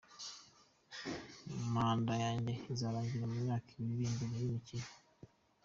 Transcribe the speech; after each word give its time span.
"Manda 1.73 2.13
yanjye 2.23 2.53
izarangira 2.73 3.25
mu 3.31 3.37
myaka 3.43 3.69
ibiri 3.79 3.91
iri 3.97 4.07
imbere 4.11 4.33
y'imikino. 4.41 4.87